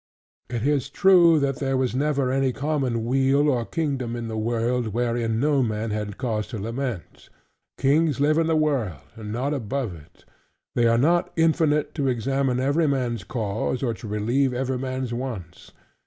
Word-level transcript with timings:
It 0.49 0.65
is 0.65 0.89
true, 0.89 1.39
that 1.41 1.57
there 1.57 1.77
was 1.77 1.93
never 1.93 2.31
any 2.31 2.51
common 2.51 3.05
weal 3.05 3.47
or 3.47 3.65
kingdom 3.67 4.15
in 4.15 4.29
the 4.29 4.35
world, 4.35 4.87
wherein 4.87 5.39
no 5.39 5.61
man 5.61 5.91
had 5.91 6.17
cause 6.17 6.47
to 6.47 6.57
lament. 6.57 7.29
Kings 7.77 8.19
live 8.19 8.39
in 8.39 8.47
the 8.47 8.55
world, 8.55 8.97
and 9.15 9.31
not 9.31 9.53
above 9.53 9.93
it. 9.93 10.25
They 10.73 10.87
are 10.87 10.97
not 10.97 11.31
infinite 11.35 11.93
to 11.93 12.07
examine 12.07 12.59
every 12.59 12.87
man's 12.87 13.23
cause, 13.23 13.83
or 13.83 13.93
to 13.93 14.07
relieve 14.07 14.55
every 14.55 14.79
man's 14.79 15.13
wants. 15.13 15.71